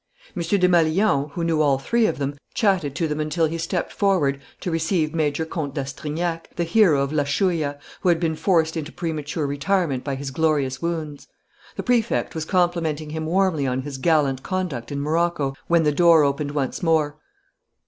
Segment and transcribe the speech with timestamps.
[0.35, 0.41] M.
[0.41, 4.71] Desmalions, who knew all three of them, chatted to them until he stepped forward to
[4.71, 9.45] receive Major Comte d'Astrignac, the hero of La Chouïa, who had been forced into premature
[9.45, 11.27] retirement by his glorious wounds.
[11.75, 16.23] The Prefect was complimenting him warmly on his gallant conduct in Morocco when the door
[16.23, 17.19] opened once more.